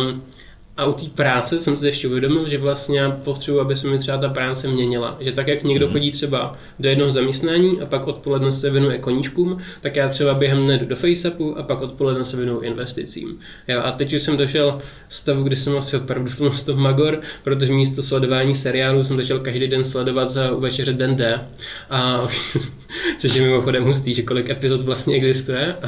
a 0.78 0.86
u 0.86 0.94
té 0.94 1.06
práce 1.06 1.60
jsem 1.60 1.78
si 1.78 1.86
ještě 1.86 2.08
uvědomil, 2.08 2.50
že 2.50 2.58
vlastně 2.58 3.00
já 3.00 3.12
potřebuji, 3.12 3.60
aby 3.60 3.76
se 3.76 3.88
mi 3.88 4.00
třeba 4.00 4.18
ta 4.18 4.30
práce 4.30 4.68
měnila. 4.68 5.18
Že 5.20 5.32
tak, 5.32 5.48
jak 5.48 5.64
někdo 5.64 5.86
mhm. 5.86 5.94
chodí 5.94 6.12
třeba 6.12 6.58
do 6.80 6.90
jednoho 6.90 7.12
zaměstnání 7.12 7.82
a 7.82 7.86
pak 7.86 8.08
odpoledne 8.08 8.52
se 8.52 8.70
věnuje 8.70 8.98
koníčkům, 8.98 9.58
tak 9.82 9.96
já 9.96 10.10
třeba 10.10 10.34
během 10.34 10.64
dne 10.64 10.78
jdu 10.78 10.86
do 10.86 10.96
FaceAppu 10.96 11.58
a 11.58 11.64
pak 11.64 11.82
odpoledne 11.82 12.26
se 12.26 12.38
věnuju 12.38 12.60
investicím. 12.60 13.40
Jo, 13.68 13.82
a 13.84 13.92
teď 13.92 14.14
už 14.14 14.22
jsem 14.22 14.38
došel 14.38 14.82
stavu, 15.10 15.44
kdy 15.44 15.56
jsem 15.56 15.78
asi 15.78 15.98
opravdu 15.98 16.32
v 16.50 16.64
tom 16.66 16.80
magor, 16.80 17.20
protože 17.44 17.74
místo 17.74 18.02
sledování 18.02 18.56
seriálu 18.56 19.04
jsem 19.04 19.18
začal 19.18 19.40
každý 19.40 19.68
den 19.68 19.84
sledovat 19.84 20.38
u 20.56 20.60
večeře 20.60 20.94
Den 20.94 21.16
D. 21.16 21.48
A 21.90 22.28
což 23.18 23.36
je 23.36 23.42
mimochodem 23.42 23.84
hustý, 23.84 24.14
že 24.14 24.22
kolik 24.22 24.50
epizod 24.50 24.82
vlastně 24.82 25.16
existuje. 25.16 25.76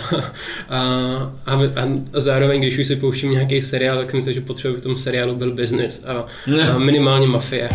A, 0.69 0.79
a, 1.45 1.53
a, 1.55 1.87
a 2.13 2.19
zároveň, 2.19 2.61
když 2.61 2.77
už 2.77 2.87
si 2.87 2.95
pouštím 2.95 3.31
nějaký 3.31 3.61
seriál, 3.61 3.97
tak 3.97 4.13
myslím, 4.13 4.33
že 4.33 4.41
potřebuji 4.41 4.76
v 4.77 4.81
tom 4.81 4.95
seriálu 4.95 5.35
byl 5.35 5.51
business 5.51 6.03
a, 6.05 6.25
a 6.73 6.77
minimálně 6.77 7.27
mafie. 7.27 7.69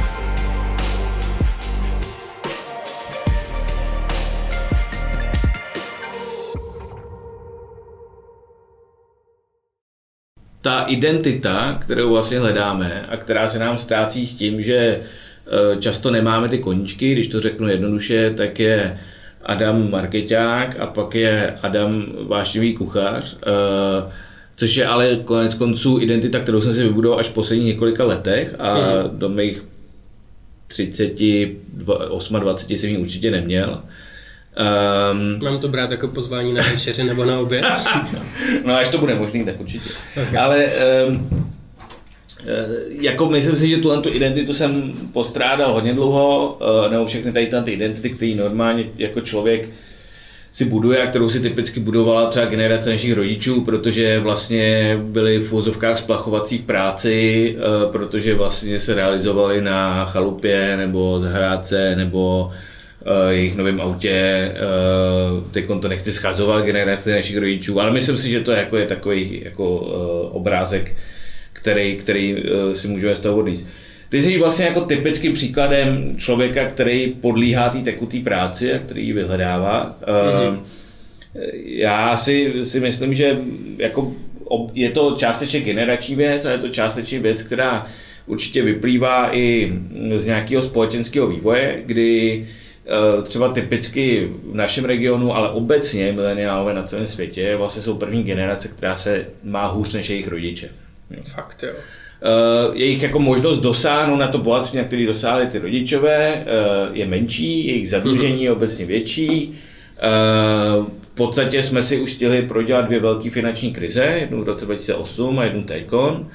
ta 10.62 10.80
identita, 10.82 11.78
kterou 11.80 12.10
vlastně 12.10 12.38
hledáme 12.38 13.06
a 13.08 13.16
která 13.16 13.48
se 13.48 13.58
nám 13.58 13.78
ztrácí 13.78 14.26
s 14.26 14.34
tím, 14.34 14.62
že 14.62 14.76
e, 14.76 15.00
často 15.80 16.10
nemáme 16.10 16.48
ty 16.48 16.58
koníčky, 16.58 17.12
když 17.12 17.28
to 17.28 17.40
řeknu 17.40 17.68
jednoduše, 17.68 18.34
tak 18.36 18.60
je 18.60 19.00
Adam 19.42 19.90
marketák 19.90 20.80
a 20.80 20.86
pak 20.86 21.14
je 21.14 21.58
Adam 21.62 22.04
vášnivý 22.28 22.74
kuchař. 22.74 23.36
Což 24.56 24.76
je 24.76 24.86
ale 24.86 25.16
konec 25.16 25.54
konců 25.54 26.00
identita, 26.00 26.40
kterou 26.40 26.60
jsem 26.60 26.74
si 26.74 26.82
vybudoval 26.82 27.18
až 27.18 27.26
v 27.26 27.32
posledních 27.32 27.66
několika 27.66 28.04
letech 28.04 28.54
a 28.58 28.74
mm. 28.74 29.18
do 29.18 29.28
mých 29.28 29.62
30, 30.68 31.12
28 31.72 32.76
jsem 32.76 32.90
ji 32.90 32.98
určitě 32.98 33.30
neměl. 33.30 33.82
Um, 35.12 35.44
Mám 35.44 35.58
to 35.58 35.68
brát 35.68 35.90
jako 35.90 36.08
pozvání 36.08 36.52
na 36.52 36.62
večeři 36.70 37.04
nebo 37.04 37.24
na 37.24 37.38
oběd? 37.38 37.64
no 38.64 38.74
až 38.74 38.88
to 38.88 38.98
bude 38.98 39.14
možný, 39.14 39.44
tak 39.44 39.60
určitě. 39.60 39.90
Okay. 40.22 40.38
Ale 40.38 40.66
um, 41.06 41.52
jako 42.88 43.30
myslím 43.30 43.56
si, 43.56 43.68
že 43.68 43.76
tuhle 43.76 44.02
tu 44.02 44.08
identitu 44.14 44.52
jsem 44.52 44.92
postrádal 45.12 45.72
hodně 45.72 45.94
dlouho, 45.94 46.58
uh, 46.60 46.90
nebo 46.90 47.06
všechny 47.06 47.32
tady 47.32 47.50
ty 47.64 47.70
identity, 47.70 48.10
které 48.10 48.34
normálně 48.34 48.84
jako 48.96 49.20
člověk 49.20 49.68
si 50.52 50.64
buduje 50.64 51.02
a 51.02 51.06
kterou 51.06 51.28
si 51.28 51.40
typicky 51.40 51.80
budovala 51.80 52.30
třeba 52.30 52.46
generace 52.46 52.90
našich 52.90 53.12
rodičů, 53.12 53.60
protože 53.60 54.18
vlastně 54.18 54.96
byli 55.02 55.38
v 55.38 55.52
úzovkách 55.52 55.98
splachovací 55.98 56.58
v 56.58 56.62
práci, 56.62 57.56
eh, 57.58 57.92
protože 57.92 58.34
vlastně 58.34 58.80
se 58.80 58.94
realizovali 58.94 59.60
na 59.60 60.04
chalupě 60.04 60.76
nebo 60.76 61.20
zahrádce 61.20 61.96
nebo 61.96 62.50
eh, 63.06 63.32
jejich 63.32 63.56
novém 63.56 63.80
autě. 63.80 64.10
Eh, 64.10 64.54
teď 65.52 65.66
to 65.80 65.88
nechci 65.88 66.12
schazovat 66.12 66.64
generace 66.64 67.14
našich 67.14 67.38
rodičů, 67.38 67.80
ale 67.80 67.90
myslím 67.90 68.16
si, 68.16 68.30
že 68.30 68.40
to 68.40 68.52
je, 68.52 68.58
jako, 68.58 68.76
je 68.76 68.86
takový 68.86 69.40
jako 69.44 69.78
obrázek, 70.32 70.96
který, 71.52 71.96
který 71.96 72.42
si 72.72 72.88
můžeme 72.88 73.16
z 73.16 73.20
toho 73.20 73.36
odníst. 73.36 73.66
Ty 74.12 74.22
jsi 74.22 74.38
vlastně 74.38 74.64
jako 74.64 74.80
typickým 74.80 75.32
příkladem 75.32 76.16
člověka, 76.16 76.64
který 76.64 77.14
podlíhá 77.20 77.68
té 77.68 77.78
tekutý 77.78 78.20
práci 78.20 78.74
a 78.74 78.78
který 78.78 79.06
ji 79.06 79.12
vyhledává. 79.12 79.98
Mm-hmm. 80.06 80.60
Já 81.64 82.16
si, 82.16 82.64
si 82.64 82.80
myslím, 82.80 83.14
že 83.14 83.38
jako 83.78 84.12
je 84.74 84.90
to 84.90 85.14
částečně 85.18 85.60
generační 85.60 86.14
věc 86.14 86.44
a 86.44 86.50
je 86.50 86.58
to 86.58 86.68
částečně 86.68 87.20
věc, 87.20 87.42
která 87.42 87.86
určitě 88.26 88.62
vyplývá 88.62 89.36
i 89.36 89.72
z 90.16 90.26
nějakého 90.26 90.62
společenského 90.62 91.26
vývoje, 91.26 91.82
kdy 91.86 92.46
eh, 92.86 93.22
třeba 93.22 93.48
typicky 93.48 94.30
v 94.44 94.54
našem 94.54 94.84
regionu, 94.84 95.36
ale 95.36 95.50
obecně 95.50 96.12
mileniálové 96.12 96.74
na 96.74 96.82
celém 96.82 97.06
světě 97.06 97.56
vlastně 97.56 97.82
jsou 97.82 97.96
první 97.96 98.22
generace, 98.22 98.68
která 98.68 98.96
se 98.96 99.26
má 99.42 99.66
hůř 99.66 99.94
než 99.94 100.10
jejich 100.10 100.28
rodiče. 100.28 100.70
Fakt 101.34 101.62
jo. 101.62 101.72
Uh, 102.22 102.76
jejich 102.76 103.02
jako 103.02 103.18
možnost 103.18 103.58
dosáhnout 103.58 104.16
na 104.16 104.28
to 104.28 104.38
bohatství, 104.38 104.78
na 104.78 104.84
který 104.84 105.06
dosáhli 105.06 105.46
ty 105.46 105.58
rodičové, 105.58 106.34
uh, 106.34 106.96
je 106.96 107.06
menší, 107.06 107.66
jejich 107.66 107.90
zadlužení 107.90 108.44
je 108.44 108.52
obecně 108.52 108.86
větší. 108.86 109.48
Uh, 109.48 110.86
v 111.02 111.08
podstatě 111.14 111.62
jsme 111.62 111.82
si 111.82 112.00
už 112.00 112.12
stihli 112.12 112.42
prodělat 112.42 112.84
dvě 112.84 113.00
velké 113.00 113.30
finanční 113.30 113.72
krize, 113.72 114.04
jednu 114.04 114.42
v 114.42 114.46
roce 114.46 114.64
2008 114.64 115.38
a 115.38 115.44
jednu 115.44 115.62
teďkon. 115.62 116.28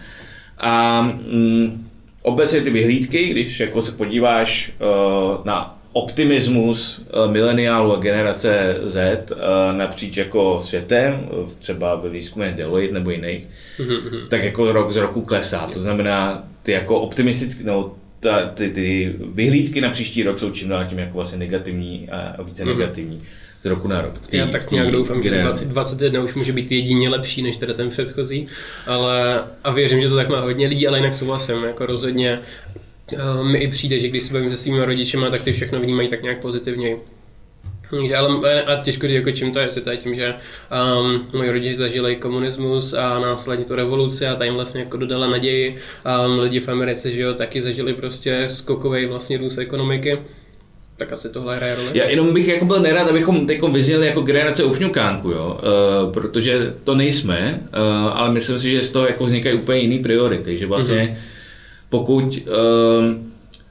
A 0.57 1.01
um, 1.31 1.87
obecně 2.21 2.61
ty 2.61 2.69
vyhlídky, 2.69 3.27
když 3.27 3.59
jako 3.59 3.81
se 3.81 3.91
podíváš 3.91 4.71
na 5.45 5.76
optimismus 5.97 7.01
mileniálu 7.31 7.93
a 7.93 7.99
generace 7.99 8.77
Z 8.83 9.25
napříč 9.71 10.17
jako 10.17 10.59
světem, 10.59 11.29
třeba 11.59 11.95
ve 11.95 12.09
výzkumě 12.09 12.53
Deloitte 12.57 12.93
nebo 12.93 13.11
jiných, 13.11 13.43
mm-hmm. 13.79 14.27
tak 14.27 14.43
jako 14.43 14.71
rok 14.71 14.91
z 14.91 14.95
roku 14.95 15.21
klesá. 15.21 15.67
To 15.73 15.79
znamená, 15.79 16.43
ty 16.63 16.71
jako 16.71 16.99
optimistické, 16.99 17.63
no, 17.63 17.95
ta, 18.19 18.45
ty, 18.45 18.69
ty 18.69 19.15
vyhlídky 19.33 19.81
na 19.81 19.89
příští 19.89 20.23
rok 20.23 20.37
jsou 20.37 20.49
čím 20.49 20.69
dál 20.69 20.85
tím 20.85 20.99
jako 20.99 21.13
vlastně 21.13 21.37
negativní 21.37 22.09
a 22.09 22.43
více 22.43 22.63
mm-hmm. 22.63 22.77
negativní 22.77 23.21
z 23.61 23.65
roku 23.65 23.87
na 23.87 24.01
rok. 24.01 24.13
Já 24.31 24.47
tak 24.47 24.71
nějak 24.71 24.91
doufám, 24.91 25.23
že 25.23 25.29
2021 25.29 26.21
už 26.21 26.33
může 26.33 26.51
být 26.51 26.71
jedině 26.71 27.09
lepší 27.09 27.41
než 27.41 27.57
teda 27.57 27.73
ten 27.73 27.89
předchozí, 27.89 28.47
ale 28.85 29.43
a 29.63 29.71
věřím, 29.71 30.01
že 30.01 30.09
to 30.09 30.15
tak 30.15 30.29
má 30.29 30.39
hodně 30.39 30.67
lidí, 30.67 30.87
ale 30.87 30.97
jinak 30.97 31.13
souhlasím, 31.13 31.63
jako 31.63 31.85
rozhodně 31.85 32.39
mi 33.43 33.57
i 33.57 33.67
přijde, 33.67 33.99
že 33.99 34.07
když 34.07 34.23
se 34.23 34.33
bavím 34.33 34.51
se 34.51 34.57
svými 34.57 34.85
rodičema, 34.85 35.29
tak 35.29 35.43
ty 35.43 35.53
všechno 35.53 35.79
vnímají 35.79 36.07
tak 36.07 36.23
nějak 36.23 36.41
pozitivněji. 36.41 36.97
Ale 38.17 38.63
a 38.63 38.83
těžko 38.83 39.07
říct, 39.07 39.15
jako 39.15 39.31
čím 39.31 39.51
to 39.51 39.59
je, 39.59 39.65
jestli 39.65 39.81
to 39.81 39.91
je 39.91 39.97
tím, 39.97 40.15
že 40.15 40.33
um, 41.03 41.27
moji 41.33 41.51
rodiče 41.51 41.77
zažili 41.77 42.15
komunismus 42.15 42.93
a 42.93 43.19
následně 43.19 43.65
tu 43.65 43.75
revoluci 43.75 44.27
a 44.27 44.35
ta 44.35 44.45
jim 44.45 44.53
vlastně 44.53 44.81
jako 44.81 44.97
dodala 44.97 45.27
naději. 45.27 45.77
Um, 46.25 46.39
lidi 46.39 46.59
v 46.59 46.69
Americe, 46.69 47.11
že 47.11 47.21
jo, 47.21 47.33
taky 47.33 47.61
zažili 47.61 47.93
prostě 47.93 48.45
skokový 48.49 49.05
vlastně 49.05 49.37
růst 49.37 49.57
ekonomiky. 49.57 50.19
Tak 50.97 51.11
asi 51.11 51.29
tohle 51.29 51.55
hraje 51.55 51.75
roli. 51.75 51.89
Já 51.93 52.09
jenom 52.09 52.33
bych 52.33 52.47
jako 52.47 52.65
byl 52.65 52.79
nerad, 52.79 53.07
abychom 53.09 53.47
teď 53.47 53.61
vyzněli 53.71 54.07
jako 54.07 54.21
generace 54.21 54.63
ufňukánku, 54.63 55.29
jo? 55.29 55.59
Uh, 55.63 56.13
protože 56.13 56.73
to 56.83 56.95
nejsme, 56.95 57.59
uh, 57.73 57.79
ale 58.13 58.31
myslím 58.31 58.59
si, 58.59 58.71
že 58.71 58.83
z 58.83 58.91
toho 58.91 59.07
jako 59.07 59.25
vznikají 59.25 59.55
úplně 59.55 59.79
jiný 59.79 59.99
priority, 59.99 60.57
že 60.57 60.65
vlastně 60.65 60.97
mm-hmm. 60.97 61.36
Pokud 61.89 62.23
uh, 62.23 63.27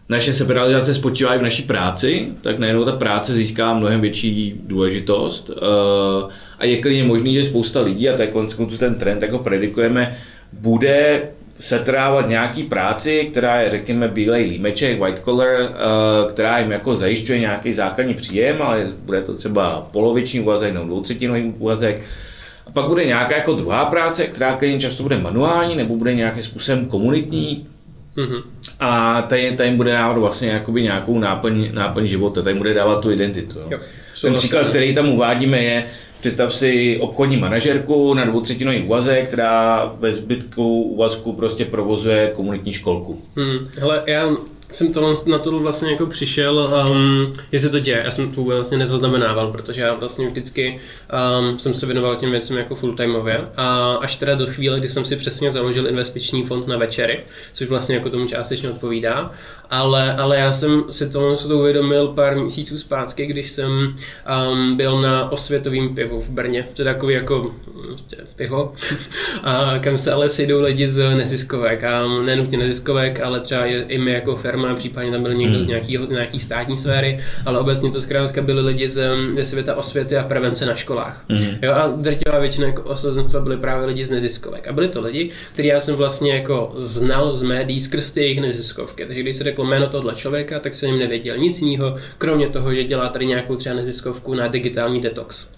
naše 0.08 0.32
seberalizace 0.32 0.94
spočívá 0.94 1.34
i 1.34 1.38
v 1.38 1.42
naší 1.42 1.62
práci, 1.62 2.28
tak 2.42 2.58
najednou 2.58 2.84
ta 2.84 2.92
práce 2.92 3.34
získá 3.34 3.74
mnohem 3.74 4.00
větší 4.00 4.60
důležitost 4.66 5.50
eh, 5.50 6.32
a 6.58 6.64
je 6.64 6.82
klidně 6.82 7.04
možný, 7.04 7.34
že 7.34 7.44
spousta 7.44 7.80
lidí, 7.80 8.08
a 8.08 8.16
to 8.16 8.22
je 8.22 8.28
konec 8.28 8.56
ten 8.78 8.94
trend, 8.94 9.22
jako 9.22 9.38
predikujeme, 9.38 10.18
bude 10.52 11.22
setrávat 11.60 12.28
nějaký 12.28 12.62
práci, 12.62 13.28
která 13.30 13.60
je, 13.60 13.70
řekněme, 13.70 14.08
bílej 14.08 14.44
límeček, 14.44 15.00
white 15.00 15.22
collar, 15.24 15.48
eh, 15.48 15.72
která 16.32 16.58
jim 16.58 16.70
jako 16.70 16.96
zajišťuje 16.96 17.38
nějaký 17.38 17.72
základní 17.72 18.14
příjem, 18.14 18.62
ale 18.62 18.92
bude 19.04 19.22
to 19.22 19.34
třeba 19.34 19.88
poloviční 19.92 20.40
úvazek 20.40 20.74
nebo 20.74 20.86
dvoutřetinový 20.86 21.54
úvazek. 21.58 22.02
A 22.66 22.70
pak 22.70 22.86
bude 22.86 23.04
nějaká 23.04 23.36
jako 23.36 23.54
druhá 23.54 23.84
práce, 23.84 24.26
která 24.26 24.56
klidně 24.56 24.80
často 24.80 25.02
bude 25.02 25.18
manuální 25.18 25.76
nebo 25.76 25.96
bude 25.96 26.14
nějakým 26.14 26.42
způsobem 26.42 26.86
komunitní, 26.86 27.66
Mm-hmm. 28.16 28.42
A 28.80 29.22
tady, 29.22 29.56
tady 29.56 29.70
bude 29.70 29.92
dávat 29.92 30.18
vlastně 30.18 30.48
jakoby 30.48 30.82
nějakou 30.82 31.18
náplň, 31.18 31.68
náplň 31.72 32.06
života, 32.06 32.42
tady 32.42 32.58
bude 32.58 32.74
dávat 32.74 33.00
tu 33.00 33.10
identitu. 33.10 33.58
Jo. 33.58 33.66
Jo. 33.70 33.78
Ten 34.20 34.34
příklad, 34.34 34.68
který 34.68 34.94
tam 34.94 35.08
uvádíme, 35.08 35.62
je, 35.62 35.86
představ 36.20 36.54
si 36.54 36.98
obchodní 37.00 37.36
manažerku 37.36 38.14
na 38.14 38.24
dvoutřetinový 38.24 38.82
úvazek, 38.82 39.26
která 39.26 39.92
ve 39.98 40.12
zbytku 40.12 40.82
úvazku 40.82 41.32
prostě 41.32 41.64
provozuje 41.64 42.32
komunitní 42.36 42.72
školku. 42.72 43.22
Hmm. 43.36 43.68
Hele, 43.78 44.02
já 44.06 44.30
jsem 44.72 44.92
to 44.92 45.14
na 45.26 45.38
to 45.38 45.58
vlastně 45.58 45.90
jako 45.90 46.06
přišel, 46.06 46.84
um, 46.90 47.32
jestli 47.52 47.70
to 47.70 47.78
děje. 47.78 48.02
Já 48.04 48.10
jsem 48.10 48.32
to 48.32 48.42
vlastně 48.42 48.78
nezaznamenával, 48.78 49.52
protože 49.52 49.82
já 49.82 49.94
vlastně 49.94 50.28
vždycky 50.28 50.80
um, 51.40 51.58
jsem 51.58 51.74
se 51.74 51.86
věnoval 51.86 52.16
těm 52.16 52.30
věcem 52.30 52.56
jako 52.56 52.74
fulltimeově. 52.74 53.40
A 53.56 53.92
až 53.92 54.16
teda 54.16 54.34
do 54.34 54.46
chvíle, 54.46 54.78
kdy 54.78 54.88
jsem 54.88 55.04
si 55.04 55.16
přesně 55.16 55.50
založil 55.50 55.88
investiční 55.88 56.44
fond 56.44 56.68
na 56.68 56.76
večery, 56.76 57.24
což 57.52 57.68
vlastně 57.68 57.94
jako 57.94 58.10
tomu 58.10 58.26
částečně 58.26 58.70
odpovídá. 58.70 59.30
Ale, 59.70 60.14
ale 60.14 60.36
já 60.36 60.52
jsem 60.52 60.84
si 60.90 61.10
to, 61.10 61.36
to 61.36 61.58
uvědomil 61.58 62.08
pár 62.08 62.36
měsíců 62.36 62.78
zpátky, 62.78 63.26
když 63.26 63.50
jsem 63.50 63.70
um, 64.52 64.76
byl 64.76 65.00
na 65.00 65.32
osvětovém 65.32 65.94
pivu 65.94 66.20
v 66.20 66.30
Brně. 66.30 66.68
To 66.74 66.82
je 66.82 66.86
takový 66.86 67.14
jako 67.14 67.54
prostě 67.86 68.16
pivo, 68.36 68.72
a 69.42 69.78
kam 69.78 69.98
se 69.98 70.12
ale 70.12 70.28
sejdou 70.28 70.60
lidi 70.60 70.88
z 70.88 71.14
neziskovek. 71.14 71.84
A 71.84 72.06
nenutně 72.24 72.58
neziskovek, 72.58 73.20
ale 73.20 73.40
třeba 73.40 73.66
i 73.66 73.98
my 73.98 74.12
jako 74.12 74.36
firma 74.36 74.55
firma, 74.56 74.74
případně 74.74 75.10
tam 75.10 75.22
byl 75.22 75.34
někdo 75.34 75.54
hmm. 75.54 75.64
z 75.64 75.66
nějaký, 75.66 75.98
nějaký 76.10 76.38
státní 76.38 76.78
sféry, 76.78 77.20
ale 77.44 77.58
obecně 77.58 77.92
to 77.92 78.00
zkrátka 78.00 78.42
byli 78.42 78.60
lidi 78.60 78.88
z, 78.88 79.10
ze 79.36 79.44
světa 79.44 79.76
osvěty 79.76 80.16
a 80.16 80.24
prevence 80.24 80.66
na 80.66 80.74
školách. 80.74 81.24
Hmm. 81.28 81.48
Jo, 81.62 81.72
a 81.72 81.88
drtivá 81.88 82.38
většina 82.38 82.66
jako 82.66 82.82
osazenstva 82.82 83.40
byly 83.40 83.56
právě 83.56 83.86
lidi 83.86 84.04
z 84.04 84.10
neziskovek. 84.10 84.68
A 84.68 84.72
byli 84.72 84.88
to 84.88 85.00
lidi, 85.00 85.30
který 85.52 85.68
já 85.68 85.80
jsem 85.80 85.94
vlastně 85.94 86.34
jako 86.34 86.74
znal 86.76 87.32
z 87.32 87.42
médií 87.42 87.80
skrz 87.80 88.12
ty 88.12 88.20
jejich 88.20 88.40
neziskovky. 88.40 89.06
Takže 89.06 89.22
když 89.22 89.36
se 89.36 89.44
řeklo 89.44 89.64
jméno 89.64 89.86
tohle 89.86 90.14
člověka, 90.14 90.60
tak 90.60 90.74
jsem 90.74 90.90
jim 90.90 90.98
nevěděl 90.98 91.36
nic 91.36 91.60
jiného, 91.60 91.96
kromě 92.18 92.48
toho, 92.48 92.74
že 92.74 92.84
dělá 92.84 93.08
tady 93.08 93.26
nějakou 93.26 93.56
třeba 93.56 93.76
neziskovku 93.76 94.34
na 94.34 94.48
digitální 94.48 95.00
detox. 95.00 95.55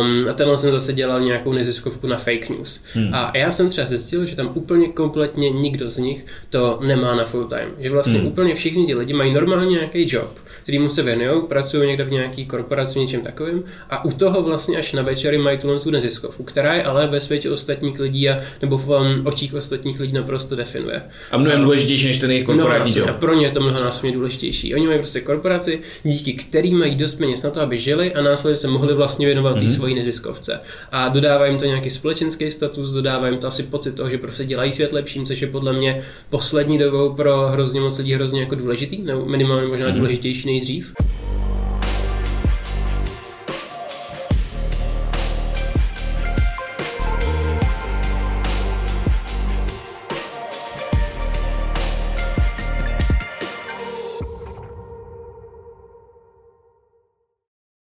Um, 0.00 0.28
a 0.30 0.32
tenhle 0.32 0.58
jsem 0.58 0.72
zase 0.72 0.92
dělal 0.92 1.20
nějakou 1.20 1.52
neziskovku 1.52 2.06
na 2.06 2.16
fake 2.16 2.48
news. 2.48 2.84
Hmm. 2.92 3.14
A 3.14 3.32
já 3.34 3.52
jsem 3.52 3.68
třeba 3.68 3.86
zjistil, 3.86 4.26
že 4.26 4.36
tam 4.36 4.50
úplně 4.54 4.88
kompletně 4.88 5.50
nikdo 5.50 5.90
z 5.90 5.98
nich 5.98 6.26
to 6.50 6.78
nemá 6.86 7.14
na 7.14 7.24
full 7.24 7.44
time. 7.44 7.70
Že 7.78 7.90
vlastně 7.90 8.18
hmm. 8.18 8.26
úplně 8.26 8.54
všichni 8.54 8.86
ti 8.86 8.94
lidi 8.94 9.12
mají 9.12 9.32
normálně 9.32 9.70
nějaký 9.70 10.06
job, 10.08 10.38
kterýmu 10.66 10.88
se 10.88 11.02
věnují, 11.02 11.42
pracují 11.48 11.88
někde 11.88 12.04
v 12.04 12.10
nějaký 12.10 12.46
korporaci, 12.46 12.98
něčem 12.98 13.20
takovým 13.20 13.64
a 13.90 14.04
u 14.04 14.12
toho 14.12 14.42
vlastně 14.42 14.78
až 14.78 14.92
na 14.92 15.02
večery 15.02 15.38
mají 15.38 15.58
tu 15.58 15.78
tu 15.78 15.90
neziskovku, 15.90 16.42
která 16.42 16.74
je 16.74 16.82
ale 16.82 17.06
ve 17.06 17.20
světě 17.20 17.50
ostatních 17.50 18.00
lidí 18.00 18.28
a, 18.28 18.40
nebo 18.62 18.78
v 18.78 18.88
um, 18.88 19.26
očích 19.26 19.54
ostatních 19.54 20.00
lidí 20.00 20.12
naprosto 20.12 20.56
definuje. 20.56 21.02
A 21.30 21.38
mnohem 21.38 21.62
důležitější 21.62 22.06
než 22.06 22.18
ten 22.18 22.30
jejich 22.30 22.46
korporátní 22.46 22.94
no. 23.00 23.08
A 23.08 23.12
pro 23.12 23.34
ně 23.34 23.46
je 23.46 23.50
to 23.50 23.60
mnohonásobně 23.60 24.12
důležitější. 24.12 24.74
Oni 24.74 24.86
mají 24.86 24.98
prostě 24.98 25.20
korporaci, 25.20 25.80
díky 26.02 26.32
kterým 26.32 26.78
mají 26.78 26.94
dost 26.94 27.14
peněz 27.14 27.42
na 27.42 27.50
to, 27.50 27.60
aby 27.60 27.78
žili 27.78 28.14
a 28.14 28.22
následně 28.22 28.56
se 28.56 28.68
mohli 28.68 28.94
vlastně 28.94 29.26
věnovat 29.26 29.56
mm-hmm. 29.56 29.64
té 29.64 29.68
svojí 29.68 29.94
neziskovce. 29.94 30.60
A 30.92 31.08
dodává 31.08 31.46
jim 31.46 31.58
to 31.58 31.64
nějaký 31.64 31.90
společenský 31.90 32.50
status, 32.50 32.90
dodává 32.90 33.28
jim 33.28 33.38
to 33.38 33.46
asi 33.46 33.62
pocit 33.62 33.94
toho, 33.94 34.10
že 34.10 34.18
prostě 34.18 34.44
dělají 34.44 34.72
svět 34.72 34.92
lepším, 34.92 35.26
což 35.26 35.42
je 35.42 35.48
podle 35.48 35.72
mě 35.72 36.02
poslední 36.30 36.78
dobou 36.78 37.14
pro 37.14 37.48
hrozně 37.48 37.80
moc 37.80 37.98
lidí 37.98 38.14
hrozně 38.14 38.40
jako 38.40 38.54
důležitý, 38.54 39.02
nebo 39.02 39.24
minimálně 39.26 39.68
možná 39.68 39.88
mm-hmm. 39.88 39.96
důležitější 39.96 40.55
nejdřív. 40.56 40.92